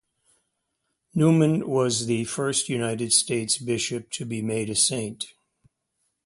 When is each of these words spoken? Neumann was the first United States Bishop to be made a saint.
Neumann 1.13 1.69
was 1.69 2.07
the 2.07 2.23
first 2.23 2.69
United 2.69 3.13
States 3.13 3.59
Bishop 3.59 4.09
to 4.09 4.25
be 4.25 4.41
made 4.41 4.71
a 4.71 4.75
saint. 4.75 5.35